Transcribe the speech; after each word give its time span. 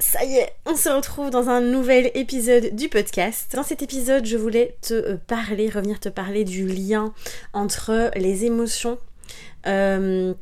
Ça 0.00 0.24
y 0.24 0.36
est, 0.36 0.50
on 0.64 0.76
se 0.76 0.88
retrouve 0.88 1.28
dans 1.28 1.50
un 1.50 1.60
nouvel 1.60 2.10
épisode 2.14 2.74
du 2.74 2.88
podcast. 2.88 3.52
Dans 3.54 3.62
cet 3.62 3.82
épisode, 3.82 4.24
je 4.24 4.38
voulais 4.38 4.74
te 4.80 4.94
euh, 4.94 5.16
parler, 5.26 5.68
revenir 5.68 6.00
te 6.00 6.08
parler 6.08 6.44
du 6.44 6.66
lien 6.66 7.12
entre 7.52 8.10
les 8.16 8.46
émotions 8.46 8.98
euh, 9.66 10.32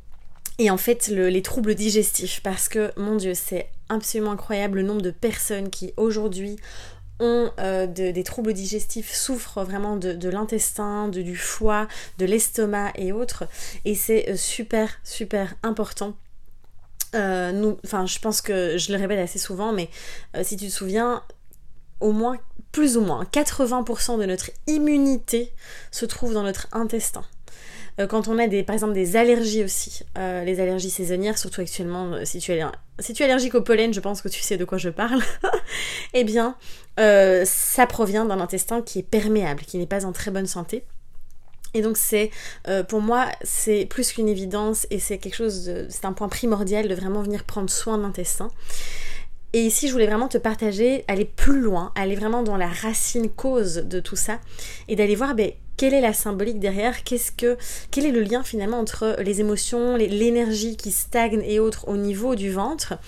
et 0.61 0.71
en 0.71 0.77
fait 0.77 1.09
les 1.09 1.43
troubles 1.43 1.75
digestifs. 1.75 2.41
Parce 2.45 2.69
que, 2.69 2.93
mon 2.97 3.17
Dieu, 3.17 3.35
c'est 3.35 3.69
absolument 3.89 4.31
incroyable 4.31 4.79
le 4.79 4.85
nombre 4.85 5.03
de 5.03 5.11
personnes 5.11 5.71
qui 5.71 5.93
aujourd'hui 5.97 6.57
ont 7.19 7.51
euh, 7.59 7.89
des 7.89 8.23
troubles 8.23 8.53
digestifs, 8.53 9.13
souffrent 9.13 9.65
vraiment 9.65 9.97
de, 9.97 10.29
l'intestin, 10.29 11.09
du 11.09 11.35
foie, 11.35 11.89
de 12.19 12.27
l'estomac 12.27 12.93
et 12.95 13.11
autres. 13.11 13.43
Et 13.85 13.97
c'est 13.97 14.37
super, 14.37 15.01
super 15.03 15.57
important 15.65 16.15
euh, 17.15 17.75
enfin, 17.85 18.07
je 18.07 18.19
pense 18.19 18.41
que 18.41 18.77
je 18.79 18.93
le 18.93 18.99
répète 18.99 19.19
assez 19.19 19.39
souvent, 19.39 19.73
mais 19.73 19.89
euh, 20.37 20.43
si 20.45 20.57
tu 20.57 20.67
te 20.67 20.73
souviens, 20.73 21.23
au 22.01 22.13
moins, 22.13 22.37
plus 22.73 22.97
ou 22.97 23.01
moins, 23.01 23.25
80% 23.25 24.19
de 24.19 24.27
notre 24.27 24.51
immunité 24.67 25.53
se 25.91 26.07
trouve 26.07 26.35
dans 26.35 26.43
notre 26.43 26.69
intestin. 26.73 27.25
Euh, 27.99 28.07
quand 28.07 28.29
on 28.29 28.39
a 28.39 28.47
des, 28.47 28.63
par 28.63 28.75
exemple 28.75 28.93
des 28.93 29.17
allergies 29.17 29.65
aussi, 29.65 30.05
les 30.17 30.61
allergies 30.61 30.91
saisonnières, 30.91 31.39
surtout 31.39 31.61
actuellement, 31.61 32.25
si 32.25 32.39
tu, 32.39 32.53
es, 32.53 32.63
si 33.01 33.13
tu 33.13 33.23
es 33.23 33.27
allergique 33.27 33.55
au 33.55 33.63
pollen, 33.63 33.93
je 33.93 34.01
pense 34.01 34.23
que 34.23 34.29
tu 34.29 34.41
sais 34.41 34.57
de 34.57 34.65
quoi 34.65 34.79
je 34.79 34.91
parle, 34.91 35.23
eh 36.15 36.25
bien, 36.25 36.57
ça 36.97 37.87
provient 37.87 38.25
d'un 38.25 38.41
intestin 38.41 38.83
qui 38.83 39.01
est 39.01 39.09
perméable, 39.09 39.63
qui 39.63 39.79
n'est 39.79 39.87
pas 39.87 40.05
en 40.05 40.13
très 40.13 40.31
bonne 40.31 40.47
santé. 40.47 40.85
Et 41.75 41.83
donc 41.83 41.97
c'est, 41.97 42.31
euh, 42.67 42.83
pour 42.83 43.01
moi, 43.01 43.27
c'est 43.43 43.87
plus 43.87 44.13
qu'une 44.13 44.29
évidence 44.29 44.87
et 44.91 44.99
c'est 44.99 45.19
quelque 45.19 45.37
chose, 45.37 45.71
c'est 45.89 46.05
un 46.05 46.13
point 46.13 46.29
primordial 46.29 46.89
de 46.89 46.95
vraiment 46.95 47.23
venir 47.23 47.45
prendre 47.45 47.71
soin 47.71 47.99
de 47.99 48.03
l'intestin. 48.03 48.51
Et 49.55 49.63
ici, 49.63 49.89
je 49.89 49.93
voulais 49.93 50.07
vraiment 50.07 50.29
te 50.29 50.37
partager, 50.37 51.05
aller 51.09 51.25
plus 51.25 51.61
loin, 51.61 51.93
aller 51.95 52.17
vraiment 52.17 52.43
dans 52.43 52.59
la 52.59 52.69
racine 52.69 53.31
cause 53.31 53.77
de 53.77 53.99
tout 53.99 54.17
ça 54.17 54.41
et 54.89 54.97
d'aller 54.97 55.15
voir 55.15 55.35
ben, 55.35 55.53
quelle 55.79 55.95
est 55.95 56.03
la 56.03 56.13
symbolique 56.13 56.59
derrière, 56.59 57.03
qu'est-ce 57.03 57.33
que, 57.33 57.57
quel 57.91 58.05
est 58.05 58.11
le 58.11 58.21
lien 58.21 58.43
finalement 58.43 58.79
entre 58.79 59.17
les 59.21 59.41
émotions, 59.41 59.97
l'énergie 59.97 60.77
qui 60.77 60.91
stagne 60.91 61.41
et 61.47 61.61
autres 61.61 61.89
au 61.89 61.97
niveau 61.97 62.35
du 62.35 62.51
ventre 62.51 62.99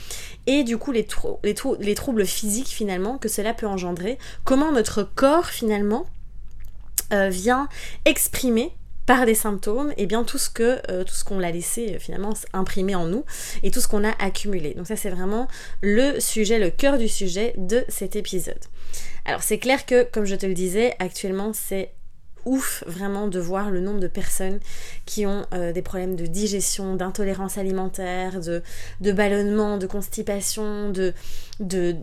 et 0.47 0.62
du 0.62 0.78
coup 0.78 0.92
les, 0.92 1.06
les, 1.42 1.55
les 1.80 1.95
troubles 1.95 2.24
physiques 2.24 2.69
finalement 2.69 3.19
que 3.19 3.28
cela 3.28 3.52
peut 3.52 3.67
engendrer, 3.67 4.19
comment 4.45 4.72
notre 4.72 5.02
corps 5.02 5.47
finalement 5.47 6.06
euh, 7.12 7.28
vient 7.28 7.69
exprimer 8.05 8.72
par 9.06 9.27
des 9.27 9.34
symptômes, 9.34 9.91
et 9.92 10.05
eh 10.05 10.06
bien 10.06 10.22
tout 10.22 10.39
ce 10.39 10.48
que 10.48 10.80
euh, 10.89 11.03
tout 11.03 11.14
ce 11.14 11.25
qu'on 11.25 11.41
l'a 11.41 11.50
laissé 11.50 11.94
euh, 11.94 11.98
finalement 11.98 12.33
imprimer 12.52 12.94
en 12.94 13.06
nous 13.06 13.25
et 13.64 13.72
tout 13.72 13.80
ce 13.80 13.89
qu'on 13.89 14.05
a 14.05 14.12
accumulé. 14.25 14.75
Donc 14.75 14.86
ça 14.86 14.94
c'est 14.94 15.11
vraiment 15.11 15.48
le 15.80 16.20
sujet, 16.20 16.58
le 16.61 16.70
cœur 16.70 16.98
du 16.98 17.08
sujet 17.08 17.55
de 17.56 17.84
cet 17.89 18.14
épisode. 18.14 18.61
Alors 19.25 19.42
c'est 19.42 19.58
clair 19.58 19.84
que 19.86 20.05
comme 20.05 20.27
je 20.27 20.36
te 20.36 20.47
le 20.47 20.55
disais, 20.55 20.94
actuellement 21.00 21.52
c'est 21.52 21.92
ouf 22.44 22.84
vraiment 22.86 23.27
de 23.27 23.41
voir 23.41 23.70
le 23.70 23.80
nombre 23.80 24.00
de 24.00 24.08
personnes 24.08 24.61
qui 25.05 25.27
ont 25.27 25.45
des 25.52 25.83
problèmes 25.83 26.17
de 26.17 26.24
digestion, 26.24 26.95
d'intolérance 26.95 27.58
alimentaire, 27.58 28.40
de, 28.40 28.63
de 29.02 29.13
ballonnement, 29.13 29.77
de 29.77 29.86
constipation, 29.86 30.89
de, 30.89 31.13
de, 31.58 31.96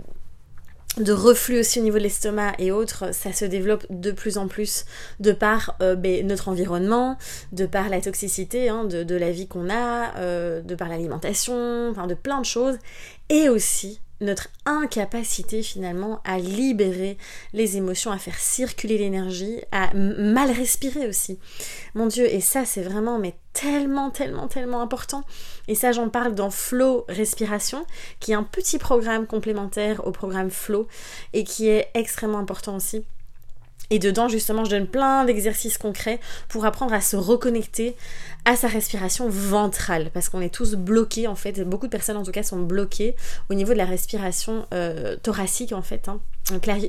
de 1.00 1.14
reflux 1.14 1.60
aussi 1.60 1.80
au 1.80 1.84
niveau 1.84 1.98
de 1.98 2.04
l'estomac 2.04 2.54
et 2.60 2.72
autres, 2.72 3.14
ça 3.14 3.34
se 3.34 3.46
développe 3.46 3.86
de 3.90 4.12
plus 4.12 4.38
en 4.38 4.48
plus 4.48 4.86
de 5.20 5.32
par 5.32 5.76
euh, 5.82 5.96
ben, 5.96 6.26
notre 6.26 6.50
environnement, 6.50 7.18
de 7.52 7.66
par 7.66 7.90
la 7.90 8.02
toxicité 8.02 8.70
hein, 8.70 8.86
de, 8.86 9.16
la 9.16 9.32
vie 9.32 9.48
qu'on 9.48 9.70
a, 9.70 10.16
euh, 10.18 10.62
de 10.62 10.76
par 10.76 10.90
l'alimentation, 10.90 11.90
enfin 11.90 12.08
de 12.08 12.14
plein 12.14 12.40
de 12.40 12.46
choses, 12.46 12.78
et 13.30 13.50
aussi 13.50 14.02
notre 14.22 14.48
incapacité 14.66 15.62
finalement 15.62 16.22
à 16.24 16.40
libérer 16.40 17.18
les 17.54 17.78
émotions, 17.78 18.12
à 18.12 18.18
faire 18.18 18.38
circuler 18.38 18.98
l'énergie, 18.98 19.62
à 19.72 19.94
mal 19.94 20.52
respirer 20.52 21.08
aussi. 21.08 21.40
Mon 21.96 22.08
Dieu, 22.08 22.26
et 22.26 22.42
ça 22.42 22.66
c'est 22.66 22.82
vraiment 22.82 23.20
mais 23.20 23.36
tellement, 23.54 24.10
tellement, 24.10 24.48
tellement 24.48 24.82
important. 24.82 25.24
Et 25.68 25.76
ça 25.76 25.92
j'en 25.92 26.10
parle 26.10 26.36
dans 26.36 26.50
Flow 26.50 27.06
Respiration, 27.10 27.86
qui 28.20 28.32
est 28.32 28.36
un 28.36 28.44
petit 28.44 28.78
programme 28.80 29.28
complémentaire 29.28 30.06
au 30.06 30.12
programme 30.12 30.50
Flow 30.50 30.88
et 31.34 31.44
qui 31.44 31.68
est 31.68 31.90
extrêmement 31.94 32.40
important 32.40 32.76
aussi 32.76 33.06
et 33.90 34.00
dedans, 34.00 34.28
justement, 34.28 34.66
je 34.66 34.72
donne 34.72 34.88
plein 34.88 35.24
d'exercices 35.24 35.78
concrets 35.78 36.20
pour 36.50 36.66
apprendre 36.66 36.94
à 36.94 37.02
se 37.02 37.16
reconnecter 37.16 37.96
à 38.46 38.56
sa 38.56 38.68
respiration 38.68 39.30
ventrale. 39.30 40.12
Parce 40.14 40.30
qu'on 40.30 40.42
est 40.42 40.54
tous 40.54 40.76
bloqués, 40.76 41.28
en 41.28 41.36
fait. 41.36 41.62
Beaucoup 41.62 41.86
de 41.86 41.92
personnes, 41.92 42.18
en 42.18 42.24
tout 42.24 42.32
cas, 42.32 42.44
sont 42.44 42.60
bloquées 42.60 43.16
au 43.50 43.54
niveau 43.54 43.74
de 43.74 43.78
la 43.78 43.86
respiration 43.86 44.66
euh, 44.74 45.16
thoracique, 45.18 45.72
en 45.72 45.82
fait. 45.82 46.10
Hein. 46.10 46.20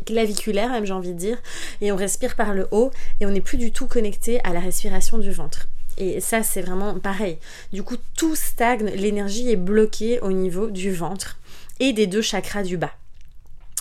claviculaire, 0.04 0.70
même, 0.70 0.84
j'ai 0.84 0.92
envie 0.92 1.12
de 1.12 1.18
dire. 1.18 1.38
Et 1.80 1.92
on 1.92 1.96
respire 1.96 2.34
par 2.34 2.52
le 2.52 2.66
haut 2.72 2.90
et 3.20 3.26
on 3.26 3.30
n'est 3.30 3.40
plus 3.40 3.58
du 3.58 3.70
tout 3.70 3.86
connecté 3.86 4.40
à 4.42 4.52
la 4.52 4.60
respiration 4.60 5.18
du 5.18 5.30
ventre. 5.30 5.68
Et 5.98 6.20
ça, 6.20 6.42
c'est 6.42 6.62
vraiment 6.62 6.98
pareil. 6.98 7.38
Du 7.72 7.82
coup, 7.82 7.96
tout 8.16 8.36
stagne, 8.36 8.90
l'énergie 8.94 9.50
est 9.50 9.56
bloquée 9.56 10.20
au 10.20 10.32
niveau 10.32 10.70
du 10.70 10.92
ventre 10.92 11.38
et 11.80 11.92
des 11.92 12.06
deux 12.06 12.22
chakras 12.22 12.62
du 12.62 12.76
bas. 12.76 12.92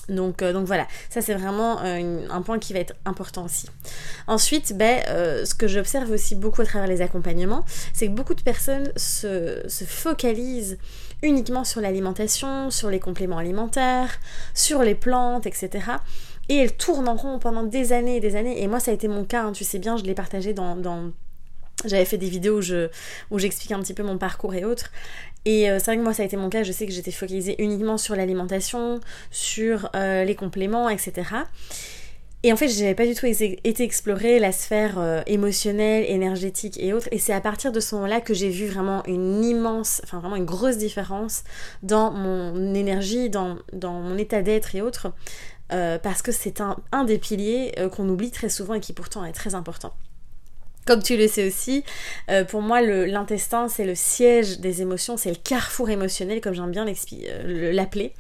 Donc, 0.10 0.42
euh, 0.42 0.54
donc 0.54 0.66
voilà, 0.66 0.88
ça 1.10 1.22
c'est 1.22 1.34
vraiment 1.34 1.80
euh, 1.82 2.26
un 2.30 2.42
point 2.42 2.60
qui 2.60 2.74
va 2.74 2.80
être 2.80 2.94
important 3.06 3.46
aussi. 3.46 3.68
Ensuite, 4.28 4.78
ben, 4.78 5.02
euh, 5.10 5.46
ce 5.46 5.54
que 5.54 5.68
j'observe 5.68 6.12
aussi 6.12 6.36
beaucoup 6.36 6.62
à 6.62 6.66
travers 6.66 6.88
les 6.88 7.02
accompagnements, 7.02 7.66
c'est 7.94 8.08
que 8.08 8.14
beaucoup 8.14 8.34
de 8.34 8.42
personnes 8.42 8.92
se, 8.96 9.64
se 9.68 9.84
focalisent 9.84 10.78
uniquement 11.24 11.64
sur 11.64 11.82
l'alimentation, 11.82 12.70
sur 12.72 12.90
les 12.90 13.00
compléments 13.00 13.38
alimentaires, 13.38 14.20
sur 14.54 14.82
les 14.82 14.96
plantes, 14.96 15.46
etc. 15.46 15.70
Et 16.50 16.56
elles 16.56 16.76
tournent 16.76 17.10
en 17.10 17.16
rond 17.16 17.40
pendant 17.40 17.64
des 17.64 17.92
années 17.92 18.18
et 18.18 18.20
des 18.22 18.36
années. 18.38 18.62
Et 18.62 18.68
moi, 18.68 18.80
ça 18.80 18.92
a 18.92 18.94
été 18.94 19.08
mon 19.08 19.26
cas, 19.26 19.44
hein, 19.44 19.52
tu 19.52 19.66
sais 19.66 19.80
bien, 19.80 19.98
je 19.98 20.04
l'ai 20.04 20.14
partagé 20.14 20.54
dans 20.54 21.12
j'avais 21.86 22.06
fait 22.06 22.18
des 22.18 22.30
vidéos 22.30 22.58
où, 22.58 22.62
je, 22.62 22.90
où 23.30 23.40
j'explique 23.40 23.72
un 23.72 23.80
petit 23.80 23.94
peu 23.94 24.04
mon 24.04 24.18
parcours 24.18 24.56
et 24.56 24.66
autres. 24.66 24.92
Et 25.46 25.70
euh, 25.70 25.80
c'est 25.80 25.86
vrai 25.86 25.98
que 25.98 26.04
moi 26.04 26.14
ça 26.14 26.24
a 26.24 26.26
été 26.26 26.36
mon 26.36 26.50
cas, 26.50 26.64
je 26.64 26.72
sais 26.72 26.86
que 26.86 26.92
j'étais 26.92 27.12
focalisée 27.12 27.56
uniquement 27.62 27.98
sur 27.98 28.16
l'alimentation, 28.16 29.00
sur 29.32 29.90
euh, 29.96 30.24
les 30.24 30.36
compléments, 30.36 30.90
etc. 30.90 31.14
Et 32.44 32.54
en 32.54 32.56
fait, 32.56 32.68
j'avais 32.68 32.96
pas 32.96 33.06
du 33.06 33.16
tout 33.16 33.26
été 33.26 33.84
explorer 33.84 34.40
la 34.40 34.52
sphère 34.52 35.00
euh, 35.00 35.22
émotionnelle, 35.26 36.06
énergétique 36.08 36.78
et 36.80 36.94
autres. 36.94 37.08
Et 37.12 37.18
c'est 37.18 37.34
à 37.34 37.42
partir 37.42 37.72
de 37.72 37.80
ce 37.80 37.96
moment-là 37.96 38.22
que 38.22 38.34
j'ai 38.34 38.50
vu 38.50 38.68
vraiment 38.68 39.04
une 39.06 39.44
immense, 39.44 40.02
enfin 40.04 40.20
vraiment 40.20 40.36
une 40.36 40.46
grosse 40.46 40.78
différence 40.78 41.44
dans 41.82 42.12
mon 42.12 42.74
énergie, 42.76 43.30
dans, 43.30 43.58
mon 43.82 44.18
état 44.18 44.42
d'être 44.42 44.76
et 44.76 44.82
autres. 44.82 45.14
parce 45.70 46.22
que 46.22 46.32
c'est 46.32 46.62
un 46.92 47.04
des 47.06 47.18
piliers 47.18 47.74
qu'on 47.96 48.08
oublie 48.10 48.32
très 48.32 48.50
souvent 48.50 48.76
et 48.76 48.80
qui 48.80 48.94
pourtant 48.94 49.26
est 49.26 49.34
très 49.34 49.56
important. 49.56 49.94
Comme 50.88 51.04
tu 51.04 51.18
le 51.18 51.28
sais 51.28 51.46
aussi, 51.46 51.84
euh, 52.32 52.46
pour 52.46 52.62
moi, 52.62 52.82
l'intestin, 52.82 53.68
c'est 53.68 53.84
le 53.84 53.94
siège 53.94 54.60
des 54.62 54.82
émotions, 54.82 55.18
c'est 55.18 55.30
le 55.30 55.36
carrefour 55.36 55.90
émotionnel, 55.90 56.40
comme 56.40 56.54
j'aime 56.54 56.72
bien 56.72 56.86
euh, 56.88 57.74
l'appeler. 57.74 58.14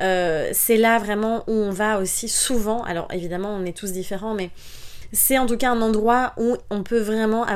Euh, 0.00 0.50
c'est 0.52 0.76
là 0.76 0.98
vraiment 0.98 1.44
où 1.46 1.52
on 1.52 1.70
va 1.70 2.00
aussi 2.00 2.28
souvent, 2.28 2.82
alors 2.82 3.06
évidemment, 3.12 3.54
on 3.54 3.64
est 3.64 3.76
tous 3.76 3.92
différents, 3.92 4.34
mais 4.34 4.50
c'est 5.12 5.38
en 5.38 5.46
tout 5.46 5.56
cas 5.56 5.70
un 5.70 5.80
endroit 5.82 6.32
où 6.36 6.56
on 6.70 6.82
peut 6.82 6.98
vraiment 6.98 7.46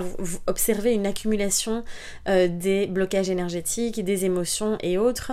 observer 0.47 0.93
une 0.93 1.07
accumulation 1.07 1.85
des 2.27 2.89
blocages 2.89 3.31
énergétiques, 3.31 4.05
des 4.05 4.25
émotions 4.25 4.77
et 4.83 4.99
autres. 4.99 5.33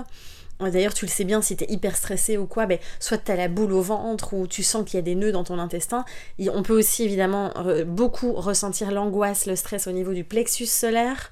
D'ailleurs, 0.69 0.93
tu 0.93 1.05
le 1.05 1.11
sais 1.11 1.23
bien, 1.23 1.41
si 1.41 1.55
t'es 1.55 1.65
hyper 1.69 1.95
stressé 1.95 2.37
ou 2.37 2.45
quoi, 2.45 2.65
ben, 2.65 2.77
soit 2.99 3.17
t'as 3.17 3.35
la 3.35 3.47
boule 3.47 3.73
au 3.73 3.81
ventre 3.81 4.33
ou 4.33 4.47
tu 4.47 4.63
sens 4.63 4.85
qu'il 4.85 4.97
y 4.97 4.99
a 4.99 5.01
des 5.01 5.15
nœuds 5.15 5.31
dans 5.31 5.43
ton 5.43 5.59
intestin. 5.59 6.05
on 6.53 6.63
peut 6.63 6.77
aussi 6.77 7.03
évidemment 7.03 7.53
beaucoup 7.85 8.33
ressentir 8.33 8.91
l'angoisse, 8.91 9.45
le 9.45 9.55
stress 9.55 9.87
au 9.87 9.91
niveau 9.91 10.13
du 10.13 10.23
plexus 10.23 10.65
solaire, 10.65 11.31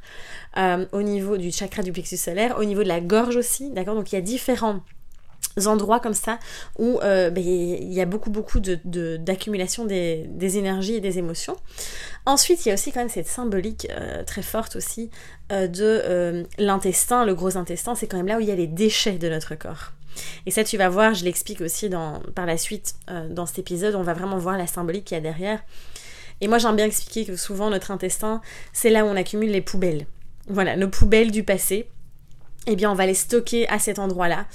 euh, 0.57 0.85
au 0.91 1.01
niveau 1.01 1.37
du 1.37 1.51
chakra 1.51 1.83
du 1.83 1.91
plexus 1.91 2.17
solaire, 2.17 2.57
au 2.59 2.63
niveau 2.63 2.83
de 2.83 2.87
la 2.87 3.01
gorge 3.01 3.35
aussi, 3.35 3.69
d'accord? 3.71 3.95
Donc 3.95 4.11
il 4.11 4.15
y 4.15 4.17
a 4.17 4.21
différents 4.21 4.81
endroits 5.67 5.99
comme 5.99 6.13
ça 6.13 6.39
où 6.77 6.99
euh, 7.01 7.29
ben, 7.29 7.43
il 7.43 7.93
y 7.93 8.01
a 8.01 8.05
beaucoup 8.05 8.29
beaucoup 8.29 8.59
d'accumulation 8.59 9.85
de, 9.85 10.25
des, 10.25 10.57
énergies 10.57 10.95
et 10.95 11.01
des 11.01 11.17
émotions. 11.17 11.55
Ensuite, 12.25 12.65
il 12.65 12.69
y 12.69 12.71
a 12.71 12.75
aussi 12.75 12.91
quand 12.91 12.99
même 12.99 13.09
cette 13.09 13.27
symbolique 13.27 13.87
euh, 13.91 14.23
très 14.23 14.41
forte 14.41 14.75
aussi 14.75 15.09
euh, 15.51 15.67
de 15.67 16.45
l'intestin, 16.57 17.25
le 17.25 17.35
gros 17.35 17.57
intestin, 17.57 17.95
c'est 17.95 18.07
quand 18.07 18.17
même 18.17 18.27
là 18.27 18.37
où 18.37 18.39
il 18.39 18.47
y 18.47 18.51
a 18.51 18.55
les 18.55 18.67
déchets 18.67 19.17
de 19.17 19.29
notre 19.29 19.55
corps. 19.55 19.93
Et 20.45 20.51
ça, 20.51 20.63
tu 20.63 20.77
vas 20.77 20.89
voir, 20.89 21.13
je 21.13 21.23
l'explique 21.23 21.61
aussi 21.61 21.87
dans, 21.87 22.19
par 22.35 22.45
la 22.45 22.57
suite 22.57 22.95
dans 23.29 23.45
cet 23.45 23.59
épisode, 23.59 23.95
on 23.95 24.01
va 24.01 24.13
vraiment 24.13 24.37
voir 24.37 24.57
la 24.57 24.67
symbolique 24.67 25.05
qu'il 25.05 25.15
y 25.15 25.17
a 25.17 25.21
derrière. 25.21 25.59
Et 26.41 26.47
moi 26.47 26.57
j'aime 26.57 26.75
bien 26.75 26.85
expliquer 26.85 27.25
que 27.25 27.35
souvent 27.35 27.69
notre 27.69 27.91
intestin, 27.91 28.41
c'est 28.73 28.89
là 28.89 29.05
où 29.05 29.07
on 29.07 29.15
accumule 29.15 29.51
les 29.51 29.61
poubelles. 29.61 30.05
Voilà, 30.47 30.75
nos 30.75 30.89
poubelles 30.89 31.31
du 31.31 31.43
passé. 31.43 31.89
Eh 32.71 32.75
bien, 32.75 32.91
on 32.91 32.93
va 32.93 33.07
les 33.07 33.15
stocker 33.15 33.67
à 33.67 33.79
cet 33.79 33.97
endroit-là. 33.97 34.45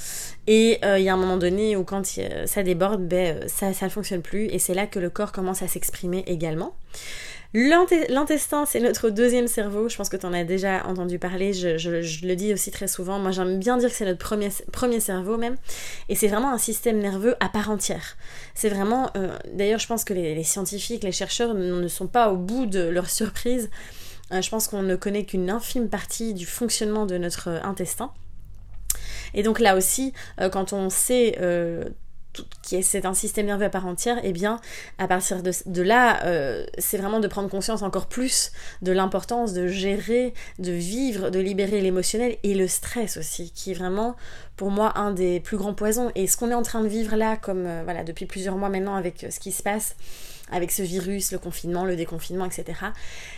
Et 0.47 0.79
euh, 0.85 1.01
il 1.01 1.05
y 1.05 1.09
a 1.09 1.15
un 1.15 1.17
moment 1.17 1.37
donné 1.37 1.77
où 1.77 1.83
quand 1.83 2.05
ça 2.47 2.63
déborde, 2.63 3.09
ben, 3.09 3.43
euh, 3.43 3.49
ça 3.49 3.71
ne 3.71 3.91
fonctionne 3.91 4.23
plus. 4.23 4.47
Et 4.47 4.61
c'est 4.61 4.73
là 4.73 4.87
que 4.87 5.01
le 5.01 5.11
corps 5.11 5.33
commence 5.33 5.63
à 5.63 5.69
s'exprimer 5.69 6.23
également. 6.29 6.77
L'intestin, 7.55 8.67
c'est 8.67 8.81
notre 8.81 9.11
deuxième 9.11 9.49
cerveau. 9.49 9.89
Je 9.89 9.97
pense 9.97 10.09
que 10.09 10.17
tu 10.17 10.27
en 10.27 10.33
as 10.33 10.45
déjà 10.45 10.87
entendu 10.87 11.19
parler. 11.19 11.53
Je, 11.53 12.27
le 12.27 12.35
dis 12.35 12.53
aussi 12.53 12.71
très 12.71 12.87
souvent. 12.87 13.19
Moi, 13.19 13.33
j'aime 13.33 13.59
bien 13.59 13.79
dire 13.79 13.89
que 13.89 13.95
c'est 13.97 14.05
notre 14.05 14.19
premier, 14.19 14.49
premier 14.73 15.01
cerveau 15.01 15.37
même. 15.37 15.57
Et 16.09 16.15
c'est 16.15 16.29
vraiment 16.29 16.53
un 16.53 16.59
système 16.59 16.99
nerveux 16.99 17.35
à 17.41 17.49
part 17.49 17.71
entière. 17.71 18.17
C'est 18.55 18.69
vraiment. 18.69 19.11
Euh, 19.17 19.37
d'ailleurs, 19.53 19.81
je 19.81 19.89
pense 19.89 20.05
que 20.05 20.15
les, 20.15 20.43
scientifiques, 20.45 21.03
les 21.03 21.13
chercheurs 21.13 21.55
ne 21.55 21.89
sont 21.89 22.09
pas 22.09 22.31
au 22.31 22.37
bout 22.37 22.67
de 22.67 22.81
leur 22.81 23.11
surprise. 23.11 23.71
Euh, 24.33 24.41
je 24.41 24.51
pense 24.51 24.69
qu'on 24.69 24.83
ne 24.83 24.97
connaît 24.97 25.25
qu'une 25.25 25.51
infime 25.51 25.89
partie 25.89 26.35
du 26.35 26.47
fonctionnement 26.47 27.07
de 27.07 27.19
notre 27.19 27.49
intestin. 27.49 28.13
Et 29.35 29.43
donc 29.43 29.61
là 29.61 29.77
aussi, 29.77 30.13
euh, 30.41 30.49
quand 30.49 30.73
on 30.73 30.91
sait 30.91 31.39
qui 32.63 32.77
est 32.77 32.83
c'est 32.83 33.07
un 33.07 33.15
système 33.15 33.47
nerveux 33.47 33.65
à 33.65 33.71
part 33.71 33.87
entière, 33.87 34.19
et 34.19 34.29
eh 34.29 34.33
bien 34.33 34.61
à 34.99 35.07
partir 35.07 35.43
de, 35.43 35.83
là, 35.83 36.25
euh, 36.25 36.65
c'est 36.79 36.97
vraiment 36.97 37.21
de 37.21 37.29
prendre 37.29 37.49
conscience 37.49 37.83
encore 37.83 38.07
plus 38.07 38.53
de 38.83 38.93
l'importance 38.93 39.53
de 39.53 39.67
gérer, 39.67 40.35
de 40.59 40.73
vivre, 40.73 41.31
de 41.31 41.39
libérer 41.39 41.81
l'émotionnel 41.81 42.37
et 42.43 42.55
le 42.55 42.69
stress 42.69 43.17
aussi, 43.17 43.53
qui 43.53 43.73
est 43.73 43.75
vraiment 43.75 44.17
pour 44.57 44.71
moi 44.71 44.99
un 44.99 45.13
des 45.13 45.41
plus 45.41 45.57
grands 45.57 45.75
poisons. 45.75 46.11
Et 46.15 46.27
ce 46.27 46.37
qu'on 46.37 46.51
est 46.51 46.55
en 46.55 46.63
train 46.63 46.83
de 46.83 46.89
vivre 46.89 47.17
là, 47.17 47.37
comme 47.37 47.67
euh, 47.67 47.83
voilà 47.85 48.05
depuis 48.05 48.27
plusieurs 48.27 48.57
mois 48.57 48.69
maintenant 48.69 48.97
avec 48.97 49.25
euh, 49.25 49.31
ce 49.31 49.41
qui 49.41 49.53
se 49.53 49.63
passe 49.63 49.97
avec 50.51 50.71
ce 50.71 50.83
virus, 50.83 51.33
le 51.33 51.39
confinement, 51.39 51.85
le 51.85 51.97
déconfinement, 51.97 52.45
etc. 52.45 52.79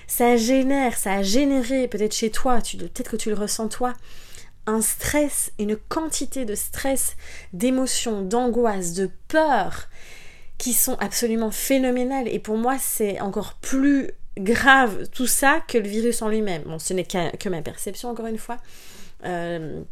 Ça 0.06 0.36
génère, 0.36 0.96
ça 0.96 1.14
a 1.14 1.22
généré 1.22 1.88
peut-être 1.88 2.14
chez 2.14 2.30
toi, 2.30 2.58
peut-être 2.58 3.10
que 3.10 3.16
tu 3.16 3.28
le 3.28 3.36
ressens 3.36 3.68
toi, 3.68 3.94
un 4.66 4.80
stress, 4.80 5.52
une 5.58 5.76
quantité 5.76 6.44
de 6.44 6.54
stress, 6.54 7.16
d'émotions, 7.52 8.22
d'angoisse, 8.22 8.94
de 8.94 9.10
peur 9.28 9.88
qui 10.58 10.72
sont 10.72 10.96
absolument 10.96 11.50
phénoménales. 11.50 12.28
Et 12.28 12.38
pour 12.38 12.56
moi, 12.56 12.76
c'est 12.80 13.20
encore 13.20 13.54
plus 13.54 14.10
grave 14.38 15.08
tout 15.12 15.26
ça 15.26 15.62
que 15.68 15.78
le 15.78 15.88
virus 15.88 16.22
en 16.22 16.28
lui-même. 16.28 16.62
Bon, 16.62 16.78
ce 16.78 16.92
n'est 16.94 17.04
que 17.04 17.48
ma 17.48 17.62
perception, 17.62 18.10
encore 18.10 18.26
une 18.26 18.38
fois. 18.38 18.56
Euh, 19.24 19.82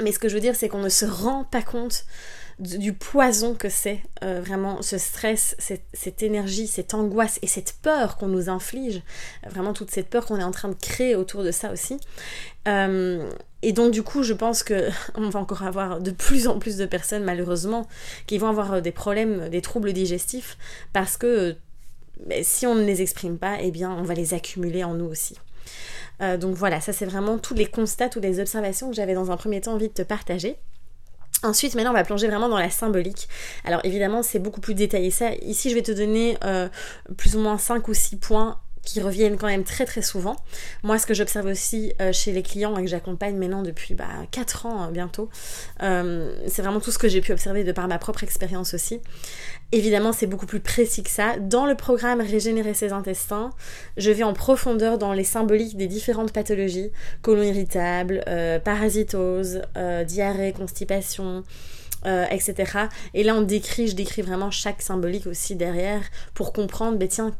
mais 0.00 0.12
ce 0.12 0.18
que 0.18 0.28
je 0.28 0.34
veux 0.34 0.40
dire, 0.40 0.56
c'est 0.56 0.68
qu'on 0.68 0.82
ne 0.82 0.88
se 0.88 1.04
rend 1.04 1.44
pas 1.44 1.62
compte 1.62 2.04
du 2.60 2.92
poison 2.92 3.54
que 3.54 3.68
c'est 3.68 4.00
euh, 4.22 4.40
vraiment 4.44 4.82
ce 4.82 4.98
stress, 4.98 5.56
cette, 5.58 6.22
énergie, 6.22 6.66
cette 6.66 6.92
angoisse 6.92 7.38
et 7.42 7.46
cette 7.46 7.74
peur 7.82 8.16
qu'on 8.18 8.28
nous 8.28 8.48
inflige, 8.48 9.02
vraiment 9.48 9.72
toute 9.72 9.90
cette 9.90 10.08
peur 10.08 10.26
qu'on 10.26 10.38
est 10.38 10.44
en 10.44 10.50
train 10.50 10.68
de 10.68 10.74
créer 10.74 11.16
autour 11.16 11.42
de 11.42 11.50
ça 11.50 11.72
aussi. 11.72 11.96
Euh, 12.68 13.28
et 13.62 13.72
donc 13.72 13.92
du 13.92 14.02
coup, 14.02 14.22
je 14.22 14.34
pense 14.34 14.62
que 14.62 14.90
on 15.14 15.30
va 15.30 15.40
encore 15.40 15.62
avoir 15.62 16.00
de 16.00 16.10
plus 16.10 16.48
en 16.48 16.58
plus 16.58 16.76
de 16.76 16.84
personnes 16.84 17.24
malheureusement 17.24 17.88
qui 18.26 18.36
vont 18.36 18.48
avoir 18.48 18.82
des 18.82 18.92
problèmes, 18.92 19.48
des 19.48 19.62
troubles 19.62 19.92
digestifs 19.92 20.58
parce 20.92 21.16
que 21.16 21.56
ben, 22.26 22.44
si 22.44 22.66
on 22.66 22.74
ne 22.74 22.84
les 22.84 23.00
exprime 23.00 23.38
pas, 23.38 23.56
eh 23.60 23.70
bien 23.70 23.90
on 23.90 24.02
va 24.02 24.14
les 24.14 24.34
accumuler 24.34 24.84
en 24.84 24.94
nous 24.94 25.06
aussi. 25.06 25.36
Euh, 26.20 26.36
donc 26.36 26.54
voilà, 26.56 26.82
ça 26.82 26.92
c'est 26.92 27.06
vraiment 27.06 27.38
tous 27.38 27.54
les 27.54 27.66
constats, 27.66 28.10
toutes 28.10 28.22
les 28.22 28.40
observations 28.40 28.90
que 28.90 28.96
j'avais 28.96 29.14
dans 29.14 29.30
un 29.30 29.36
premier 29.38 29.62
temps 29.62 29.72
envie 29.72 29.88
de 29.88 29.94
te 29.94 30.02
partager. 30.02 30.56
Ensuite, 31.42 31.74
maintenant, 31.74 31.90
on 31.90 31.94
va 31.94 32.04
plonger 32.04 32.26
vraiment 32.26 32.48
dans 32.48 32.58
la 32.58 32.70
symbolique. 32.70 33.28
Alors 33.64 33.80
évidemment, 33.84 34.22
c'est 34.22 34.38
beaucoup 34.38 34.60
plus 34.60 34.74
détaillé 34.74 35.10
ça. 35.10 35.32
Ici, 35.42 35.70
je 35.70 35.74
vais 35.74 35.82
te 35.82 35.92
donner 35.92 36.36
euh, 36.44 36.68
plus 37.16 37.36
ou 37.36 37.40
moins 37.40 37.56
5 37.56 37.88
ou 37.88 37.94
6 37.94 38.16
points 38.16 38.58
qui 38.84 39.00
reviennent 39.00 39.36
quand 39.36 39.46
même 39.46 39.64
très 39.64 39.84
très 39.84 40.02
souvent. 40.02 40.36
Moi, 40.82 40.98
ce 40.98 41.06
que 41.06 41.14
j'observe 41.14 41.46
aussi 41.46 41.92
euh, 42.00 42.12
chez 42.12 42.32
les 42.32 42.42
clients 42.42 42.76
et 42.78 42.82
que 42.82 42.88
j'accompagne 42.88 43.36
maintenant 43.36 43.62
depuis 43.62 43.94
bah, 43.94 44.08
4 44.30 44.66
ans 44.66 44.84
euh, 44.84 44.90
bientôt, 44.90 45.28
c'est 45.80 46.62
vraiment 46.62 46.80
tout 46.80 46.90
ce 46.90 46.98
que 46.98 47.08
j'ai 47.08 47.20
pu 47.20 47.32
observer 47.32 47.64
de 47.64 47.72
par 47.72 47.88
ma 47.88 47.98
propre 47.98 48.24
expérience 48.24 48.74
aussi. 48.74 49.00
Évidemment, 49.72 50.12
c'est 50.12 50.26
beaucoup 50.26 50.46
plus 50.46 50.58
précis 50.58 51.04
que 51.04 51.10
ça. 51.10 51.36
Dans 51.38 51.64
le 51.64 51.76
programme 51.76 52.20
Régénérer 52.20 52.74
ses 52.74 52.92
intestins, 52.92 53.50
je 53.96 54.10
vais 54.10 54.24
en 54.24 54.32
profondeur 54.32 54.98
dans 54.98 55.12
les 55.12 55.22
symboliques 55.22 55.76
des 55.76 55.86
différentes 55.86 56.32
pathologies, 56.32 56.90
colon 57.22 57.42
irritable, 57.42 58.24
euh, 58.26 58.58
parasitose, 58.58 59.62
euh, 59.76 60.02
diarrhée, 60.02 60.52
constipation, 60.52 61.44
euh, 62.06 62.24
etc. 62.30 62.88
Et 63.14 63.22
là, 63.22 63.36
on 63.36 63.42
décrit, 63.42 63.86
je 63.86 63.94
décris 63.94 64.22
vraiment 64.22 64.50
chaque 64.50 64.82
symbolique 64.82 65.26
aussi 65.26 65.54
derrière 65.54 66.02
pour 66.34 66.52
comprendre, 66.52 66.98
ben 66.98 67.06
tiens, 67.08 67.32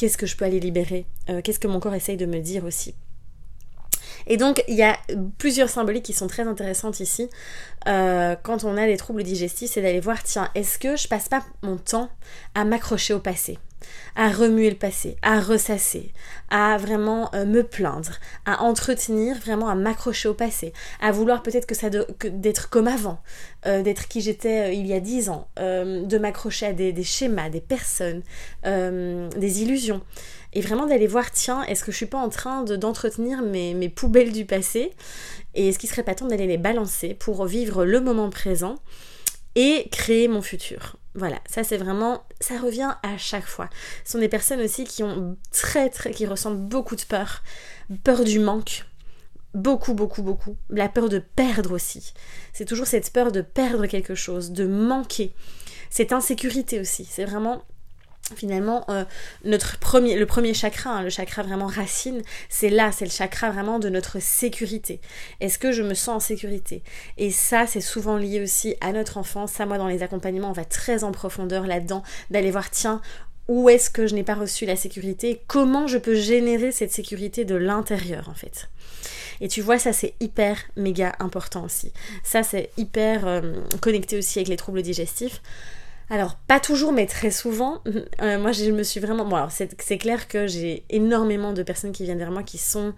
qu'est-ce 0.00 0.16
que 0.16 0.24
je 0.24 0.34
peux 0.34 0.46
aller 0.46 0.60
libérer 0.60 1.04
Qu'est-ce 1.44 1.60
que 1.60 1.68
mon 1.68 1.78
corps 1.78 1.94
essaye 1.94 2.16
de 2.16 2.24
me 2.26 2.40
dire 2.40 2.64
aussi 2.64 2.94
et 4.26 4.36
donc, 4.36 4.62
il 4.68 4.74
y 4.74 4.82
a 4.82 4.98
plusieurs 5.38 5.68
symboliques 5.68 6.04
qui 6.04 6.12
sont 6.12 6.26
très 6.26 6.46
intéressantes 6.46 7.00
ici. 7.00 7.30
Euh, 7.88 8.36
quand 8.42 8.64
on 8.64 8.76
a 8.76 8.86
des 8.86 8.96
troubles 8.96 9.22
digestifs, 9.22 9.70
c'est 9.72 9.82
d'aller 9.82 10.00
voir, 10.00 10.22
tiens, 10.22 10.50
est-ce 10.54 10.78
que 10.78 10.96
je 10.96 11.08
passe 11.08 11.28
pas 11.28 11.42
mon 11.62 11.76
temps 11.76 12.10
à 12.54 12.64
m'accrocher 12.64 13.14
au 13.14 13.20
passé? 13.20 13.58
À 14.16 14.30
remuer 14.30 14.70
le 14.70 14.76
passé, 14.76 15.16
à 15.22 15.40
ressasser, 15.40 16.12
à 16.50 16.76
vraiment 16.76 17.30
euh, 17.34 17.44
me 17.46 17.62
plaindre, 17.62 18.12
à 18.46 18.62
entretenir, 18.62 19.36
vraiment 19.38 19.68
à 19.68 19.74
m'accrocher 19.74 20.28
au 20.28 20.34
passé, 20.34 20.72
à 21.00 21.12
vouloir 21.12 21.42
peut-être 21.42 21.66
que 21.66 21.74
ça 21.74 21.88
d'être 21.90 22.70
comme 22.70 22.88
avant, 22.88 23.20
euh, 23.66 23.82
d'être 23.82 24.08
qui 24.08 24.20
j'étais 24.20 24.76
il 24.76 24.86
y 24.86 24.92
a 24.92 25.00
dix 25.00 25.28
ans, 25.28 25.48
de 25.56 26.18
m'accrocher 26.18 26.66
à 26.66 26.72
des, 26.72 27.04
schémas, 27.04 27.50
des 27.50 27.60
personnes, 27.60 28.22
des 28.64 29.62
illusions 29.62 30.02
et 30.52 30.60
vraiment 30.60 30.86
d'aller 30.86 31.06
voir, 31.06 31.30
tiens, 31.30 31.62
est-ce 31.64 31.84
que 31.84 31.92
je 31.92 31.96
suis 31.96 32.06
pas 32.06 32.18
en 32.18 32.28
train 32.28 32.64
d'entretenir 32.64 33.42
mes, 33.42 33.74
mes 33.74 33.88
poubelles 33.88 34.32
du 34.32 34.44
passé 34.44 34.92
et 35.54 35.68
est-ce 35.68 35.78
qu'il 35.78 35.88
serait 35.88 36.02
pas 36.02 36.14
temps 36.14 36.26
d'aller 36.26 36.46
les 36.46 36.58
balancer 36.58 37.14
pour 37.14 37.44
vivre 37.46 37.84
le 37.84 38.00
moment 38.00 38.30
présent 38.30 38.76
et 39.54 39.88
créer 39.90 40.28
mon 40.28 40.42
futur? 40.42 40.99
Voilà, 41.14 41.40
ça 41.48 41.64
c'est 41.64 41.76
vraiment, 41.76 42.22
ça 42.40 42.58
revient 42.58 42.94
à 43.02 43.18
chaque 43.18 43.46
fois. 43.46 43.68
Ce 44.04 44.12
sont 44.12 44.18
des 44.18 44.28
personnes 44.28 44.60
aussi 44.60 44.84
qui 44.84 45.02
ont 45.02 45.36
très 45.50 45.90
très, 45.90 46.12
qui 46.12 46.26
ressentent 46.26 46.60
beaucoup 46.60 46.94
de 46.94 47.02
peur, 47.02 47.42
peur 48.04 48.22
du 48.22 48.38
manque, 48.38 48.84
beaucoup 49.54 49.94
beaucoup 49.94 50.22
beaucoup, 50.22 50.56
la 50.68 50.88
peur 50.88 51.08
de 51.08 51.18
perdre 51.18 51.72
aussi. 51.72 52.14
C'est 52.52 52.64
toujours 52.64 52.86
cette 52.86 53.12
peur 53.12 53.32
de 53.32 53.40
perdre 53.40 53.86
quelque 53.86 54.14
chose, 54.14 54.52
de 54.52 54.66
manquer, 54.66 55.34
cette 55.90 56.12
insécurité 56.12 56.78
aussi. 56.78 57.04
C'est 57.04 57.24
vraiment 57.24 57.64
finalement 58.34 58.84
euh, 58.88 59.04
notre 59.44 59.78
premier 59.78 60.16
le 60.16 60.26
premier 60.26 60.54
chakra 60.54 60.90
hein, 60.90 61.02
le 61.02 61.10
chakra 61.10 61.42
vraiment 61.42 61.66
racine 61.66 62.22
c'est 62.48 62.70
là 62.70 62.92
c'est 62.92 63.04
le 63.04 63.10
chakra 63.10 63.50
vraiment 63.50 63.78
de 63.78 63.88
notre 63.88 64.20
sécurité. 64.20 65.00
Est-ce 65.40 65.58
que 65.58 65.72
je 65.72 65.82
me 65.82 65.94
sens 65.94 66.16
en 66.16 66.20
sécurité? 66.20 66.82
Et 67.18 67.30
ça 67.30 67.66
c'est 67.66 67.80
souvent 67.80 68.16
lié 68.16 68.40
aussi 68.40 68.76
à 68.80 68.92
notre 68.92 69.18
enfance. 69.18 69.52
Ça 69.52 69.66
moi 69.66 69.78
dans 69.78 69.88
les 69.88 70.02
accompagnements 70.02 70.50
on 70.50 70.52
va 70.52 70.64
très 70.64 71.04
en 71.04 71.12
profondeur 71.12 71.66
là-dedans 71.66 72.02
d'aller 72.30 72.50
voir 72.50 72.70
tiens 72.70 73.00
où 73.48 73.68
est-ce 73.68 73.90
que 73.90 74.06
je 74.06 74.14
n'ai 74.14 74.22
pas 74.22 74.36
reçu 74.36 74.64
la 74.64 74.76
sécurité? 74.76 75.42
Comment 75.48 75.88
je 75.88 75.98
peux 75.98 76.14
générer 76.14 76.70
cette 76.70 76.92
sécurité 76.92 77.44
de 77.44 77.56
l'intérieur 77.56 78.28
en 78.28 78.34
fait? 78.34 78.70
Et 79.40 79.48
tu 79.48 79.60
vois, 79.60 79.78
ça 79.78 79.92
c'est 79.92 80.14
hyper 80.20 80.56
méga 80.76 81.16
important 81.18 81.64
aussi. 81.64 81.92
Ça 82.22 82.42
c'est 82.42 82.70
hyper 82.76 83.26
euh, 83.26 83.54
connecté 83.80 84.18
aussi 84.18 84.38
avec 84.38 84.48
les 84.48 84.56
troubles 84.56 84.82
digestifs. 84.82 85.42
Alors, 86.10 86.34
pas 86.34 86.58
toujours, 86.58 86.92
mais 86.92 87.06
très 87.06 87.30
souvent. 87.30 87.82
Euh, 88.22 88.38
moi, 88.38 88.52
je 88.52 88.70
me 88.70 88.82
suis 88.82 89.00
vraiment. 89.00 89.24
Bon, 89.24 89.36
alors, 89.36 89.50
c'est 89.50 89.98
clair 89.98 90.28
que 90.28 90.46
j'ai 90.46 90.84
énormément 90.90 91.52
de 91.52 91.62
personnes 91.62 91.92
qui 91.92 92.02
viennent 92.04 92.18
vers 92.18 92.30
moi 92.30 92.42
qui 92.42 92.58
sont. 92.58 92.92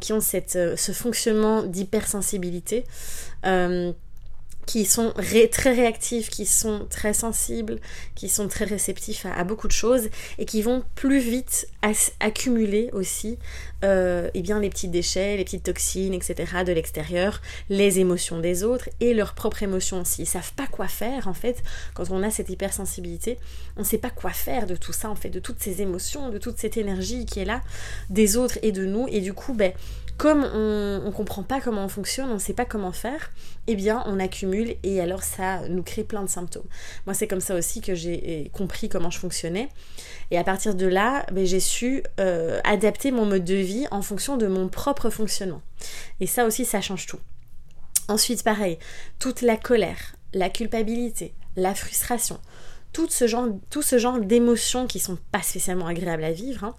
qui 0.00 0.12
ont 0.12 0.18
euh, 0.56 0.76
ce 0.76 0.92
fonctionnement 0.92 1.62
d'hypersensibilité. 1.62 2.84
Euh, 3.46 3.92
qui 4.70 4.84
sont 4.84 5.12
très 5.50 5.72
réactifs, 5.72 6.30
qui 6.30 6.46
sont 6.46 6.86
très 6.88 7.12
sensibles, 7.12 7.80
qui 8.14 8.28
sont 8.28 8.46
très 8.46 8.64
réceptifs 8.64 9.26
à, 9.26 9.42
beaucoup 9.42 9.66
de 9.66 9.72
choses 9.72 10.10
et 10.38 10.44
qui 10.44 10.62
vont 10.62 10.84
plus 10.94 11.18
vite 11.18 11.66
accumuler 12.20 12.88
aussi 12.92 13.36
euh, 13.82 14.30
eh 14.32 14.42
bien, 14.42 14.60
les 14.60 14.70
petits 14.70 14.86
déchets, 14.86 15.36
les 15.36 15.44
petites 15.44 15.64
toxines, 15.64 16.14
etc. 16.14 16.62
de 16.64 16.70
l'extérieur, 16.72 17.42
les 17.68 17.98
émotions 17.98 18.38
des 18.38 18.62
autres 18.62 18.88
et 19.00 19.12
leurs 19.12 19.34
propres 19.34 19.64
émotions 19.64 20.02
aussi. 20.02 20.22
Ils 20.22 20.26
savent 20.26 20.52
pas 20.52 20.68
quoi 20.68 20.86
faire 20.86 21.26
en 21.26 21.34
fait 21.34 21.64
quand 21.94 22.08
on 22.12 22.22
a 22.22 22.30
cette 22.30 22.48
hypersensibilité. 22.48 23.38
On 23.76 23.80
ne 23.80 23.84
sait 23.86 23.98
pas 23.98 24.10
quoi 24.10 24.30
faire 24.30 24.68
de 24.68 24.76
tout 24.76 24.92
ça 24.92 25.10
en 25.10 25.16
fait, 25.16 25.30
de 25.30 25.40
toutes 25.40 25.60
ces 25.60 25.82
émotions, 25.82 26.28
de 26.28 26.38
toute 26.38 26.58
cette 26.58 26.76
énergie 26.76 27.26
qui 27.26 27.40
est 27.40 27.44
là 27.44 27.60
des 28.08 28.36
autres 28.36 28.60
et 28.62 28.70
de 28.70 28.84
nous 28.84 29.08
et 29.08 29.20
du 29.20 29.32
coup 29.32 29.52
ben 29.52 29.72
comme 30.20 30.44
on 30.44 31.00
ne 31.06 31.10
comprend 31.12 31.42
pas 31.42 31.62
comment 31.62 31.82
on 31.82 31.88
fonctionne, 31.88 32.28
on 32.28 32.34
ne 32.34 32.38
sait 32.38 32.52
pas 32.52 32.66
comment 32.66 32.92
faire, 32.92 33.32
eh 33.66 33.74
bien 33.74 34.02
on 34.04 34.20
accumule 34.20 34.76
et 34.82 35.00
alors 35.00 35.22
ça 35.22 35.66
nous 35.70 35.82
crée 35.82 36.04
plein 36.04 36.22
de 36.22 36.28
symptômes. 36.28 36.66
Moi 37.06 37.14
c'est 37.14 37.26
comme 37.26 37.40
ça 37.40 37.54
aussi 37.54 37.80
que 37.80 37.94
j'ai 37.94 38.42
eh, 38.42 38.48
compris 38.50 38.90
comment 38.90 39.08
je 39.08 39.18
fonctionnais. 39.18 39.70
Et 40.30 40.36
à 40.36 40.44
partir 40.44 40.74
de 40.74 40.84
là, 40.84 41.24
ben, 41.32 41.46
j'ai 41.46 41.58
su 41.58 42.02
euh, 42.20 42.60
adapter 42.64 43.12
mon 43.12 43.24
mode 43.24 43.44
de 43.44 43.54
vie 43.54 43.86
en 43.90 44.02
fonction 44.02 44.36
de 44.36 44.46
mon 44.46 44.68
propre 44.68 45.08
fonctionnement. 45.08 45.62
Et 46.20 46.26
ça 46.26 46.44
aussi, 46.44 46.66
ça 46.66 46.82
change 46.82 47.06
tout. 47.06 47.20
Ensuite, 48.08 48.42
pareil, 48.42 48.78
toute 49.20 49.40
la 49.40 49.56
colère, 49.56 50.16
la 50.34 50.50
culpabilité, 50.50 51.32
la 51.56 51.74
frustration, 51.74 52.38
tout 52.92 53.08
ce 53.08 53.26
genre, 53.26 53.48
genre 53.96 54.20
d'émotions 54.20 54.86
qui 54.86 54.98
sont 54.98 55.16
pas 55.32 55.42
spécialement 55.42 55.86
agréables 55.86 56.24
à 56.24 56.32
vivre, 56.32 56.64
hein, 56.64 56.74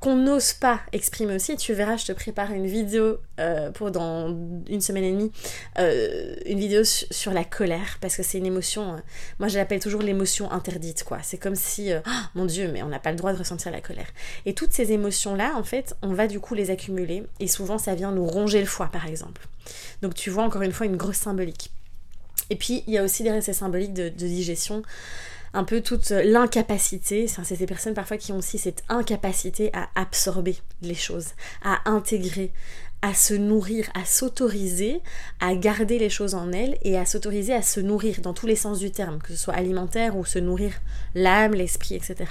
qu'on 0.00 0.16
n'ose 0.16 0.52
pas 0.52 0.80
exprimer 0.92 1.34
aussi. 1.34 1.56
Tu 1.56 1.72
verras, 1.74 1.96
je 1.96 2.06
te 2.06 2.12
prépare 2.12 2.52
une 2.52 2.66
vidéo 2.66 3.18
euh, 3.40 3.70
pour 3.70 3.90
dans 3.90 4.28
une 4.68 4.80
semaine 4.80 5.04
et 5.04 5.12
demie, 5.12 5.32
euh, 5.78 6.34
une 6.46 6.58
vidéo 6.58 6.84
sur 6.84 7.32
la 7.32 7.44
colère, 7.44 7.98
parce 8.00 8.16
que 8.16 8.22
c'est 8.22 8.38
une 8.38 8.46
émotion, 8.46 8.96
moi 9.38 9.48
je 9.48 9.58
l'appelle 9.58 9.80
toujours 9.80 10.02
l'émotion 10.02 10.50
interdite, 10.50 11.04
quoi. 11.04 11.18
C'est 11.22 11.38
comme 11.38 11.54
si, 11.54 11.90
oh, 11.94 12.10
mon 12.34 12.46
Dieu, 12.46 12.70
mais 12.72 12.82
on 12.82 12.88
n'a 12.88 12.98
pas 12.98 13.10
le 13.10 13.16
droit 13.16 13.32
de 13.32 13.38
ressentir 13.38 13.70
la 13.72 13.80
colère. 13.80 14.08
Et 14.46 14.54
toutes 14.54 14.72
ces 14.72 14.92
émotions-là, 14.92 15.54
en 15.56 15.64
fait, 15.64 15.94
on 16.02 16.14
va 16.14 16.26
du 16.26 16.40
coup 16.40 16.54
les 16.54 16.70
accumuler, 16.70 17.24
et 17.40 17.48
souvent 17.48 17.78
ça 17.78 17.94
vient 17.94 18.12
nous 18.12 18.26
ronger 18.26 18.60
le 18.60 18.66
foie, 18.66 18.88
par 18.92 19.06
exemple. 19.06 19.46
Donc 20.02 20.14
tu 20.14 20.30
vois 20.30 20.44
encore 20.44 20.62
une 20.62 20.72
fois 20.72 20.86
une 20.86 20.96
grosse 20.96 21.16
symbolique. 21.16 21.70
Et 22.50 22.56
puis 22.56 22.84
il 22.86 22.92
y 22.92 22.98
a 22.98 23.02
aussi 23.02 23.22
des 23.22 23.30
restes 23.30 23.52
symboliques 23.52 23.94
de 23.94 24.08
digestion 24.08 24.82
un 25.54 25.64
peu 25.64 25.80
toute 25.80 26.10
l'incapacité, 26.10 27.26
c'est 27.26 27.56
des 27.56 27.66
personnes 27.66 27.94
parfois 27.94 28.16
qui 28.16 28.32
ont 28.32 28.38
aussi 28.38 28.58
cette 28.58 28.84
incapacité 28.88 29.70
à 29.72 29.88
absorber 29.94 30.56
les 30.82 30.94
choses, 30.94 31.28
à 31.62 31.88
intégrer, 31.88 32.52
à 33.02 33.14
se 33.14 33.34
nourrir, 33.34 33.88
à 33.94 34.04
s'autoriser 34.04 35.00
à 35.40 35.54
garder 35.54 35.98
les 35.98 36.10
choses 36.10 36.34
en 36.34 36.52
elles 36.52 36.76
et 36.82 36.98
à 36.98 37.04
s'autoriser 37.04 37.54
à 37.54 37.62
se 37.62 37.80
nourrir 37.80 38.20
dans 38.20 38.32
tous 38.32 38.46
les 38.46 38.56
sens 38.56 38.78
du 38.78 38.90
terme, 38.90 39.20
que 39.20 39.28
ce 39.28 39.36
soit 39.36 39.54
alimentaire 39.54 40.16
ou 40.16 40.24
se 40.24 40.38
nourrir 40.38 40.72
l'âme, 41.14 41.54
l'esprit, 41.54 41.94
etc. 41.94 42.24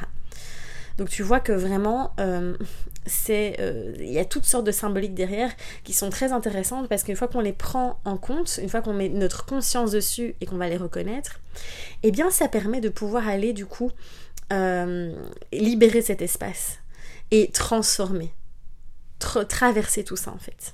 Donc 0.98 1.10
tu 1.10 1.24
vois 1.24 1.40
que 1.40 1.52
vraiment, 1.52 2.14
euh, 2.20 2.56
euh, 3.30 3.94
il 4.00 4.12
y 4.12 4.20
a 4.20 4.26
toutes 4.26 4.46
sortes 4.46 4.66
de 4.66 4.72
symboliques 4.72 5.14
derrière 5.14 5.52
qui 5.84 5.94
sont 5.94 6.10
très 6.10 6.32
intéressantes 6.32 6.88
parce 6.88 7.04
qu'une 7.04 7.16
fois 7.16 7.28
qu'on 7.28 7.42
les 7.42 7.54
prend 7.54 8.00
en 8.06 8.18
compte, 8.18 8.60
une 8.62 8.70
fois 8.70 8.82
qu'on 8.82 8.94
met 8.94 9.10
notre 9.10 9.46
conscience 9.46 9.92
dessus 9.92 10.36
et 10.42 10.46
qu'on 10.46 10.58
va 10.58 10.70
les 10.70 10.78
reconnaître, 10.78 11.40
eh 12.04 12.12
bien 12.12 12.30
ça 12.32 12.48
permet 12.48 12.82
de 12.82 12.90
pouvoir 12.90 13.28
aller 13.28 13.54
du 13.54 13.66
coup 13.66 13.92
euh, 14.54 15.14
libérer 15.52 16.02
cet 16.02 16.22
espace 16.22 16.80
et 17.32 17.50
transformer, 17.52 18.32
traverser 19.50 20.04
tout 20.04 20.16
ça 20.16 20.32
en 20.32 20.38
fait. 20.38 20.74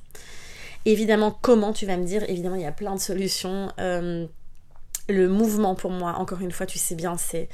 Évidemment, 0.86 1.38
comment 1.42 1.74
tu 1.74 1.86
vas 1.86 1.96
me 1.96 2.06
dire? 2.06 2.28
Évidemment, 2.28 2.56
il 2.56 2.63
y 2.63 2.66
a 2.66 2.72
plein 2.72 2.96
de 2.96 3.00
solutions. 3.00 3.72
le 3.78 5.28
mouvement 5.28 5.75
pour 5.75 5.92
moi, 5.92 6.13
encore 6.13 6.42
une 6.42 6.51
fois, 6.51 6.66
tu 6.66 6.80
sais 6.80 6.96
bien, 6.96 7.18
c'est 7.18 7.50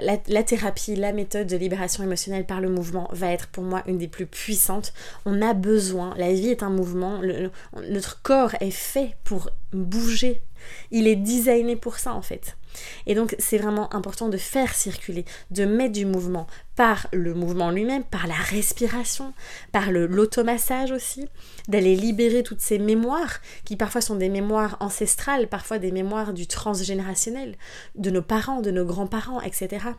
la, 0.00 0.42
thérapie, 0.42 0.96
la 0.96 1.12
méthode 1.12 1.46
de 1.46 1.56
libération 1.56 2.02
émotionnelle 2.02 2.46
par 2.46 2.60
le 2.60 2.68
mouvement 2.68 3.08
va 3.12 3.32
être 3.32 3.48
pour 3.48 3.64
moi 3.64 3.82
une 3.86 3.98
des 3.98 4.08
plus 4.08 4.26
puissantes. 4.26 4.92
On 5.26 5.42
a 5.42 5.54
besoin, 5.54 6.14
la 6.16 6.32
vie 6.32 6.48
est 6.48 6.62
un 6.62 6.70
mouvement, 6.70 7.20
notre 7.88 8.22
corps 8.22 8.54
est 8.60 8.70
fait 8.70 9.16
pour 9.24 9.50
bouger. 9.72 10.42
Il 10.90 11.06
est 11.08 11.16
designé 11.16 11.76
pour 11.76 11.98
ça 11.98 12.14
en 12.14 12.22
fait. 12.22 12.56
Et 13.06 13.14
donc 13.14 13.34
c'est 13.38 13.58
vraiment 13.58 13.94
important 13.94 14.28
de 14.28 14.36
faire 14.36 14.74
circuler, 14.74 15.24
de 15.50 15.64
mettre 15.64 15.92
du 15.92 16.06
mouvement 16.06 16.46
par 16.76 17.06
le 17.12 17.34
mouvement 17.34 17.70
lui-même, 17.70 18.04
par 18.04 18.26
la 18.26 18.34
respiration, 18.34 19.34
par 19.72 19.90
l'automassage 19.90 20.90
aussi, 20.90 21.28
d'aller 21.68 21.96
libérer 21.96 22.42
toutes 22.42 22.60
ces 22.60 22.78
mémoires 22.78 23.40
qui 23.64 23.76
parfois 23.76 24.00
sont 24.00 24.16
des 24.16 24.28
mémoires 24.28 24.76
ancestrales, 24.80 25.48
parfois 25.48 25.78
des 25.78 25.92
mémoires 25.92 26.32
du 26.32 26.46
transgénérationnel, 26.46 27.56
de 27.94 28.10
nos 28.10 28.22
parents, 28.22 28.62
de 28.62 28.70
nos 28.70 28.84
grands-parents, 28.84 29.40
etc 29.40 29.92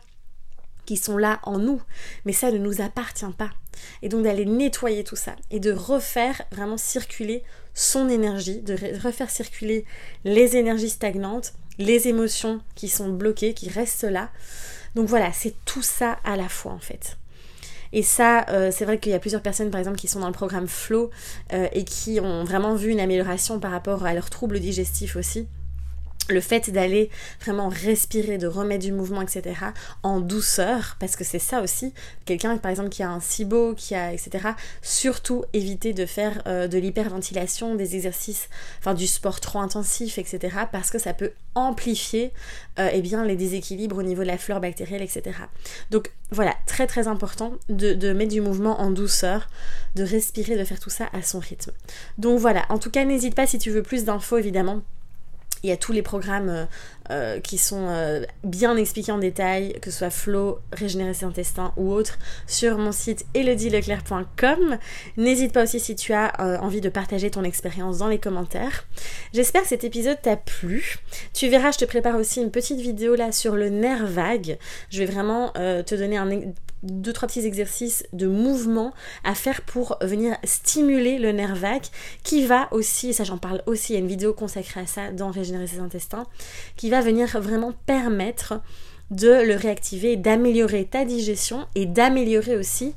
qui 0.84 0.96
sont 0.96 1.16
là 1.16 1.40
en 1.44 1.58
nous, 1.58 1.80
mais 2.24 2.32
ça 2.32 2.50
ne 2.50 2.58
nous 2.58 2.80
appartient 2.80 3.24
pas. 3.36 3.50
Et 4.02 4.08
donc 4.08 4.24
d'aller 4.24 4.44
nettoyer 4.44 5.04
tout 5.04 5.16
ça 5.16 5.34
et 5.50 5.60
de 5.60 5.72
refaire 5.72 6.42
vraiment 6.52 6.76
circuler 6.76 7.42
son 7.74 8.08
énergie, 8.08 8.60
de 8.60 8.76
refaire 9.02 9.30
circuler 9.30 9.84
les 10.24 10.56
énergies 10.56 10.90
stagnantes, 10.90 11.52
les 11.78 12.08
émotions 12.08 12.60
qui 12.74 12.88
sont 12.88 13.10
bloquées, 13.10 13.52
qui 13.52 13.68
restent 13.68 14.04
là. 14.04 14.30
Donc 14.94 15.08
voilà, 15.08 15.32
c'est 15.32 15.54
tout 15.64 15.82
ça 15.82 16.18
à 16.24 16.36
la 16.36 16.48
fois 16.48 16.72
en 16.72 16.78
fait. 16.78 17.16
Et 17.92 18.02
ça, 18.02 18.44
euh, 18.48 18.70
c'est 18.72 18.84
vrai 18.84 18.98
qu'il 18.98 19.12
y 19.12 19.14
a 19.14 19.20
plusieurs 19.20 19.42
personnes, 19.42 19.70
par 19.70 19.78
exemple, 19.78 19.98
qui 19.98 20.08
sont 20.08 20.18
dans 20.18 20.26
le 20.26 20.32
programme 20.32 20.66
Flow 20.66 21.10
euh, 21.52 21.68
et 21.72 21.84
qui 21.84 22.18
ont 22.20 22.42
vraiment 22.42 22.74
vu 22.74 22.90
une 22.90 22.98
amélioration 22.98 23.60
par 23.60 23.70
rapport 23.70 24.04
à 24.04 24.14
leurs 24.14 24.30
troubles 24.30 24.58
digestifs 24.58 25.14
aussi 25.14 25.46
le 26.28 26.40
fait 26.40 26.70
d'aller 26.70 27.10
vraiment 27.40 27.68
respirer, 27.68 28.38
de 28.38 28.46
remettre 28.46 28.84
du 28.84 28.92
mouvement, 28.92 29.22
etc., 29.22 29.56
en 30.02 30.20
douceur, 30.20 30.96
parce 30.98 31.16
que 31.16 31.24
c'est 31.24 31.38
ça 31.38 31.60
aussi, 31.62 31.92
quelqu'un 32.24 32.56
par 32.56 32.70
exemple 32.70 32.88
qui 32.88 33.02
a 33.02 33.10
un 33.10 33.20
SIBO, 33.20 33.74
qui 33.74 33.94
a, 33.94 34.12
etc., 34.12 34.48
surtout 34.82 35.44
éviter 35.52 35.92
de 35.92 36.06
faire 36.06 36.42
euh, 36.46 36.68
de 36.68 36.78
l'hyperventilation, 36.78 37.74
des 37.74 37.96
exercices, 37.96 38.48
enfin 38.78 38.94
du 38.94 39.06
sport 39.06 39.40
trop 39.40 39.58
intensif, 39.60 40.18
etc., 40.18 40.56
parce 40.72 40.90
que 40.90 40.98
ça 40.98 41.14
peut 41.14 41.32
amplifier 41.54 42.32
euh, 42.78 42.88
eh 42.92 43.00
bien, 43.00 43.24
les 43.24 43.36
déséquilibres 43.36 43.98
au 43.98 44.02
niveau 44.02 44.22
de 44.22 44.28
la 44.28 44.38
flore 44.38 44.60
bactérielle, 44.60 45.02
etc. 45.02 45.36
Donc 45.90 46.10
voilà, 46.30 46.54
très 46.66 46.86
très 46.86 47.06
important 47.06 47.52
de, 47.68 47.92
de 47.92 48.12
mettre 48.12 48.32
du 48.32 48.40
mouvement 48.40 48.80
en 48.80 48.90
douceur, 48.90 49.48
de 49.94 50.02
respirer, 50.02 50.56
de 50.56 50.64
faire 50.64 50.80
tout 50.80 50.90
ça 50.90 51.08
à 51.12 51.22
son 51.22 51.38
rythme. 51.38 51.72
Donc 52.18 52.38
voilà, 52.40 52.64
en 52.70 52.78
tout 52.78 52.90
cas 52.90 53.04
n'hésite 53.04 53.34
pas 53.34 53.46
si 53.46 53.58
tu 53.58 53.70
veux 53.70 53.82
plus 53.82 54.04
d'infos 54.04 54.38
évidemment 54.38 54.82
il 55.64 55.68
y 55.68 55.72
a 55.72 55.76
tous 55.78 55.92
les 55.92 56.02
programmes 56.02 56.50
euh, 56.50 56.64
euh, 57.10 57.40
qui 57.40 57.56
sont 57.56 57.86
euh, 57.88 58.24
bien 58.44 58.76
expliqués 58.76 59.12
en 59.12 59.18
détail, 59.18 59.72
que 59.80 59.90
ce 59.90 59.98
soit 59.98 60.10
Flow, 60.10 60.58
Régénérer 60.72 61.14
ses 61.14 61.24
intestins 61.24 61.72
ou 61.76 61.90
autre, 61.90 62.18
sur 62.46 62.76
mon 62.76 62.92
site 62.92 63.24
elodieleclerc.com. 63.34 64.78
N'hésite 65.16 65.52
pas 65.52 65.62
aussi 65.64 65.80
si 65.80 65.96
tu 65.96 66.12
as 66.12 66.32
envie 66.62 66.82
de 66.82 66.90
partager 66.90 67.30
ton 67.30 67.44
expérience 67.44 67.98
dans 67.98 68.08
les 68.08 68.18
commentaires. 68.18 68.84
J'espère 69.32 69.62
que 69.62 69.68
cet 69.68 69.84
épisode 69.84 70.20
t'a 70.20 70.36
plu. 70.36 70.98
Tu 71.32 71.48
verras, 71.48 71.72
je 71.72 71.78
te 71.78 71.84
prépare 71.86 72.16
aussi 72.16 72.42
une 72.42 72.50
petite 72.50 72.80
vidéo 72.80 73.14
là 73.14 73.32
sur 73.32 73.56
le 73.56 73.70
nerf 73.70 74.06
vague. 74.06 74.58
Je 74.90 74.98
vais 74.98 75.06
vraiment 75.06 75.52
te 75.52 75.94
donner 75.94 76.18
un 76.18 76.28
deux 76.84 77.12
trois 77.12 77.28
petits 77.28 77.46
exercices 77.46 78.06
de 78.12 78.26
mouvement 78.26 78.92
à 79.24 79.34
faire 79.34 79.62
pour 79.62 79.96
venir 80.02 80.36
stimuler 80.44 81.18
le 81.18 81.32
nerf 81.32 81.54
vague 81.54 81.84
qui 82.22 82.46
va 82.46 82.68
aussi, 82.72 83.12
ça 83.12 83.24
j'en 83.24 83.38
parle 83.38 83.62
aussi, 83.66 83.92
il 83.92 83.94
y 83.94 83.96
a 83.96 84.00
une 84.00 84.08
vidéo 84.08 84.34
consacrée 84.34 84.80
à 84.80 84.86
ça 84.86 85.10
dans 85.10 85.30
Régénérer 85.30 85.53
ses 85.66 85.78
intestins, 85.78 86.26
qui 86.76 86.90
va 86.90 87.00
venir 87.00 87.40
vraiment 87.40 87.72
permettre 87.86 88.60
de 89.10 89.46
le 89.46 89.54
réactiver, 89.54 90.16
d'améliorer 90.16 90.86
ta 90.86 91.04
digestion 91.04 91.66
et 91.74 91.86
d'améliorer 91.86 92.56
aussi 92.56 92.94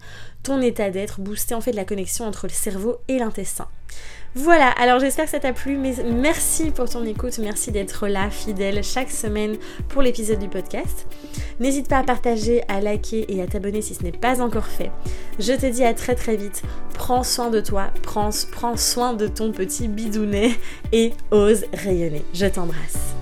ton 0.47 0.61
état 0.61 0.89
d'être, 0.89 1.19
booster 1.19 1.55
en 1.55 1.61
fait 1.61 1.73
la 1.73 1.83
connexion 1.83 2.25
entre 2.25 2.47
le 2.47 2.53
cerveau 2.53 2.99
et 3.09 3.19
l'intestin. 3.19 3.67
Voilà, 4.33 4.69
alors 4.69 4.99
j'espère 4.99 5.25
que 5.25 5.31
ça 5.31 5.41
t'a 5.41 5.51
plu, 5.51 5.75
mais 5.75 5.93
merci 6.05 6.71
pour 6.71 6.87
ton 6.87 7.05
écoute, 7.05 7.37
merci 7.39 7.71
d'être 7.71 8.07
là, 8.07 8.29
fidèle, 8.29 8.81
chaque 8.81 9.11
semaine 9.11 9.57
pour 9.89 10.01
l'épisode 10.01 10.39
du 10.39 10.47
podcast. 10.47 11.05
N'hésite 11.59 11.89
pas 11.89 11.97
à 11.97 12.03
partager, 12.03 12.61
à 12.69 12.79
liker 12.79 13.25
et 13.27 13.41
à 13.41 13.47
t'abonner 13.47 13.81
si 13.81 13.93
ce 13.93 14.03
n'est 14.03 14.11
pas 14.13 14.41
encore 14.41 14.67
fait. 14.67 14.91
Je 15.37 15.51
te 15.51 15.65
dis 15.65 15.83
à 15.83 15.93
très 15.93 16.15
très 16.15 16.37
vite, 16.37 16.61
prends 16.93 17.23
soin 17.23 17.49
de 17.49 17.59
toi, 17.59 17.91
prends, 18.03 18.29
prends 18.51 18.77
soin 18.77 19.13
de 19.13 19.27
ton 19.27 19.51
petit 19.51 19.89
bidounet 19.89 20.51
et 20.93 21.11
ose 21.31 21.65
rayonner. 21.73 22.23
Je 22.33 22.45
t'embrasse. 22.45 23.15